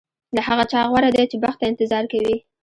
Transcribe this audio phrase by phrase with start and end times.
[0.35, 2.35] له هغه چا غوره دی چې بخت ته انتظار کوي.